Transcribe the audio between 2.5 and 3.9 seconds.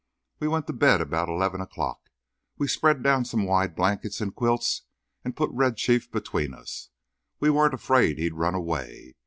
We spread down some wide